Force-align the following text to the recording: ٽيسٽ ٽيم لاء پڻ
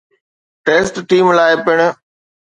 ٽيسٽ 0.65 0.93
ٽيم 1.09 1.25
لاء 1.37 1.51
پڻ 1.65 1.77